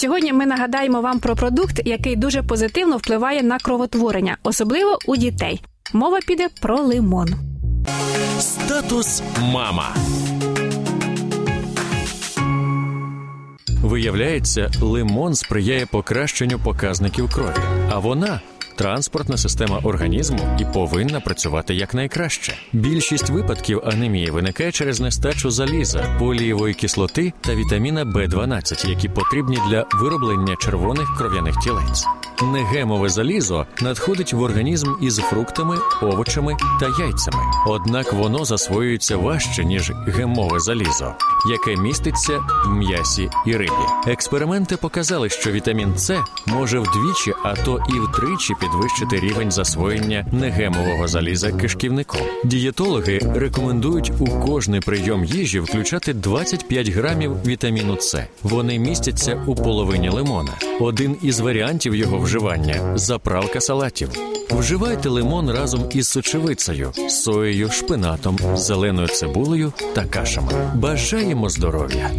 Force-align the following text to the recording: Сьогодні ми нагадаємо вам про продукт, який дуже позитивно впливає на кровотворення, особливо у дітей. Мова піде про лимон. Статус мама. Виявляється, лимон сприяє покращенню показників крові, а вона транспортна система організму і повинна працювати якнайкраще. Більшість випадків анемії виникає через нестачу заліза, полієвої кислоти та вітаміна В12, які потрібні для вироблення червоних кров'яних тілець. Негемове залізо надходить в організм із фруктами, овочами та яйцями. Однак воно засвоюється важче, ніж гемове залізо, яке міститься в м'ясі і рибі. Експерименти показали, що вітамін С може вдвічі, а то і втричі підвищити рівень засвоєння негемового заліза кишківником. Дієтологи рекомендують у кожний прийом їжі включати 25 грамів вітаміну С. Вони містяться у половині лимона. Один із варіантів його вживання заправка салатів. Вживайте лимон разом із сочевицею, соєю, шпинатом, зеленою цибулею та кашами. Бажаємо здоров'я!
Сьогодні 0.00 0.32
ми 0.32 0.46
нагадаємо 0.46 1.00
вам 1.00 1.18
про 1.18 1.36
продукт, 1.36 1.80
який 1.84 2.16
дуже 2.16 2.42
позитивно 2.42 2.96
впливає 2.96 3.42
на 3.42 3.58
кровотворення, 3.58 4.36
особливо 4.42 4.98
у 5.06 5.16
дітей. 5.16 5.62
Мова 5.92 6.18
піде 6.26 6.48
про 6.62 6.78
лимон. 6.78 7.28
Статус 8.38 9.22
мама. 9.40 9.94
Виявляється, 13.82 14.70
лимон 14.80 15.34
сприяє 15.34 15.86
покращенню 15.86 16.58
показників 16.58 17.30
крові, 17.34 17.64
а 17.90 17.98
вона 17.98 18.40
транспортна 18.80 19.36
система 19.36 19.78
організму 19.78 20.56
і 20.60 20.64
повинна 20.64 21.20
працювати 21.20 21.74
якнайкраще. 21.74 22.54
Більшість 22.72 23.30
випадків 23.30 23.82
анемії 23.84 24.30
виникає 24.30 24.72
через 24.72 25.00
нестачу 25.00 25.50
заліза, 25.50 26.16
полієвої 26.18 26.74
кислоти 26.74 27.32
та 27.40 27.54
вітаміна 27.54 28.04
В12, 28.04 28.88
які 28.88 29.08
потрібні 29.08 29.58
для 29.70 29.86
вироблення 29.94 30.56
червоних 30.56 31.16
кров'яних 31.18 31.54
тілець. 31.64 32.04
Негемове 32.42 33.08
залізо 33.08 33.66
надходить 33.82 34.32
в 34.32 34.42
організм 34.42 34.92
із 35.02 35.16
фруктами, 35.16 35.76
овочами 36.02 36.56
та 36.80 36.86
яйцями. 36.86 37.42
Однак 37.66 38.12
воно 38.12 38.44
засвоюється 38.44 39.16
важче, 39.16 39.64
ніж 39.64 39.92
гемове 40.06 40.60
залізо, 40.60 41.14
яке 41.50 41.82
міститься 41.82 42.40
в 42.66 42.68
м'ясі 42.68 43.30
і 43.46 43.56
рибі. 43.56 43.70
Експерименти 44.06 44.76
показали, 44.76 45.28
що 45.28 45.52
вітамін 45.52 45.96
С 45.96 46.20
може 46.46 46.78
вдвічі, 46.78 47.32
а 47.42 47.54
то 47.54 47.84
і 47.88 48.00
втричі 48.00 48.54
підвищити 48.60 49.20
рівень 49.20 49.50
засвоєння 49.50 50.26
негемового 50.32 51.08
заліза 51.08 51.52
кишківником. 51.52 52.20
Дієтологи 52.44 53.18
рекомендують 53.34 54.12
у 54.18 54.26
кожний 54.26 54.80
прийом 54.80 55.24
їжі 55.24 55.60
включати 55.60 56.14
25 56.14 56.88
грамів 56.88 57.32
вітаміну 57.46 57.96
С. 57.96 58.26
Вони 58.42 58.78
містяться 58.78 59.42
у 59.46 59.54
половині 59.54 60.08
лимона. 60.08 60.52
Один 60.80 61.16
із 61.22 61.40
варіантів 61.40 61.94
його 61.94 62.18
вживання 62.30 62.98
заправка 62.98 63.60
салатів. 63.60 64.10
Вживайте 64.50 65.08
лимон 65.08 65.50
разом 65.50 65.84
із 65.90 66.08
сочевицею, 66.08 66.92
соєю, 67.08 67.70
шпинатом, 67.70 68.38
зеленою 68.54 69.08
цибулею 69.08 69.72
та 69.94 70.04
кашами. 70.04 70.52
Бажаємо 70.74 71.48
здоров'я! 71.48 72.10